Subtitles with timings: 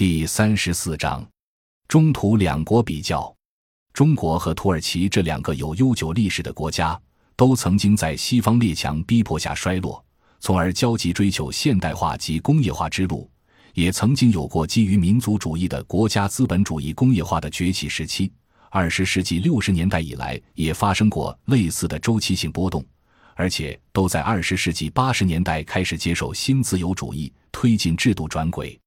[0.00, 1.22] 第三十四章，
[1.86, 3.36] 中土两国比较。
[3.92, 6.98] 中国和土耳其这两个有悠久历史的国家，
[7.36, 10.02] 都曾经在西方列强逼迫下衰落，
[10.38, 13.28] 从而焦急追求现代化及工业化之路；
[13.74, 18.32] 也曾经有过基于民族主义的国家资本主义工业化的崛起时期。
[18.70, 22.82] 二十世纪六十年代以来，也发生过类似的周期性波动，
[23.34, 28.80] 而且都在二十世纪八十年代开始接受新自由主义，推进制度转轨。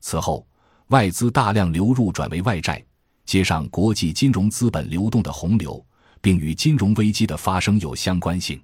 [0.00, 0.42] 此后。
[0.88, 2.84] 外资大量流入转为外债，
[3.24, 5.82] 接上国际金融资本流动的洪流，
[6.20, 8.60] 并与金融危机的发生有相关性。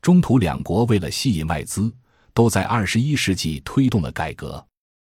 [0.00, 1.92] 中土两国为了吸引外资，
[2.32, 4.64] 都在二十一世纪推动了改革。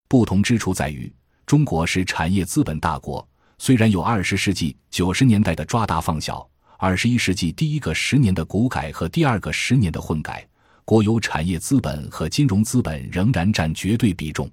[0.10, 1.12] 不同之处在于，
[1.46, 3.26] 中国是产业资本大国，
[3.58, 6.46] 虽然有二十世纪九十年代的抓大放小，
[6.78, 10.46] 二十一世纪第一个十年的股改和第二个十年的混改，
[10.84, 14.52] 国有产业资本和金融资本仍然占绝对比重。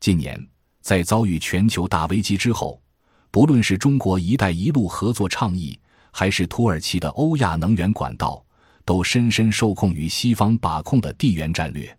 [0.00, 0.44] 近年。
[0.80, 2.80] 在遭遇全球大危机之后，
[3.30, 5.78] 不论是中国“一带一路”合作倡议，
[6.10, 8.44] 还是土耳其的欧亚能源管道，
[8.84, 11.96] 都深深受控于西方把控的地缘战略。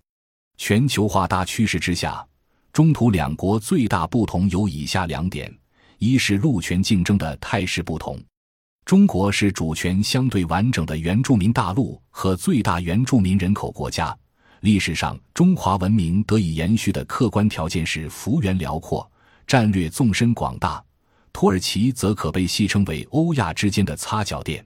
[0.58, 2.26] 全球化大趋势之下，
[2.73, 5.52] 中土两国最大不同有以下两点：
[5.98, 8.20] 一是陆权竞争的态势不同，
[8.86, 14.16] 中国是主权相对完整的原住民大陆和最大原住民人口国家。
[14.62, 19.09] 历史上，中华文明得以延续的客观条件是幅员辽阔、
[19.48, 20.84] 战略纵深广大。
[21.34, 24.64] 土耳其则可被戏称为欧亚之间的擦脚垫。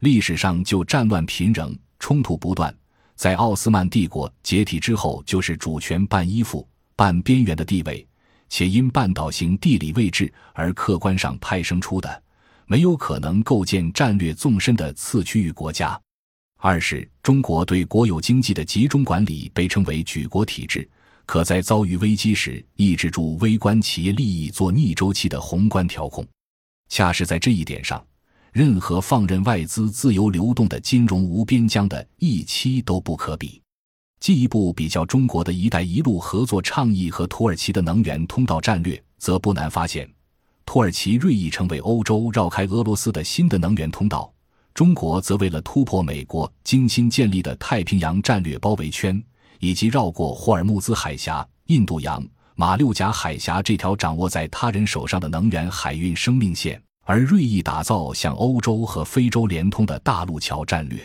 [0.00, 2.74] 历史上就战乱频仍、冲突不断，
[3.16, 8.06] 在奥斯曼帝国解体之后，就是主权半依附、半边缘的地位，
[8.50, 12.22] 且因半岛型地理位置而客观上派生出的，
[12.66, 15.98] 没有可能构建战略纵深的次区域国家。
[16.64, 20.88] 二是中国对国有经济的集中管理被称为举国体制，
[21.26, 26.24] 可在遭遇危机时抑制住微观企业利益做逆周期的宏观调控。
[26.88, 28.00] 恰是在这一点上，
[28.52, 33.60] 任何放任外资自由流动的金融无边疆的一期都不可比。
[34.20, 40.08] 进一步比较中国的一带一路合作倡议和土耳其的能源通道战略，则不难发现，
[40.64, 44.31] 土耳其锐意成为欧洲绕开俄罗斯的新的能源通道。
[44.74, 49.22] 中国则为了突破美国精心建立的太平洋战略包围圈，
[49.60, 60.98] 以及绕过霍尔木兹海峡、印度洋、马六甲海峡这条掌握在他人手上的能源海运生命线，而锐意打造向欧洲和非洲连通的大陆桥战略。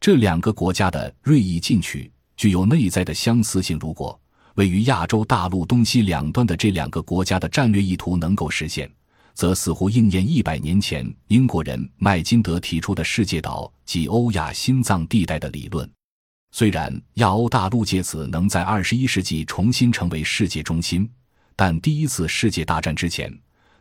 [0.00, 3.78] 这两个国家的锐意进取具有内在的相似性。
[3.80, 4.18] 如果
[4.54, 8.88] 位于亚洲大陆东西两端的这两个国家的战略意图能够实现，
[9.34, 15.90] 则似乎应验一百年前英国人麦金德提出的世界岛及欧亚心脏地带的理论。
[16.50, 21.08] 虽然亚欧大陆借此能在二十一世纪重新成为世界中心，
[21.56, 23.32] 但第一次世界大战之前，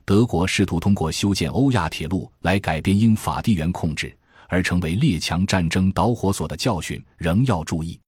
[0.06, 4.16] 德国试图通过修建欧亚铁路来改变英法地缘控制，
[4.48, 8.00] 而成为列强战争导火索的教训仍要注意。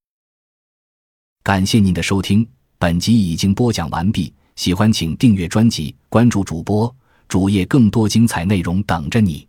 [1.44, 4.34] 感谢您的收听，本集已经播讲完毕。
[4.56, 6.96] 喜欢请订阅专辑，关注主播。
[7.34, 9.48] 主页更多精彩内容等着你。